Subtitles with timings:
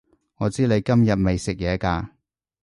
[0.37, 2.07] 我知你今日未食嘢㗎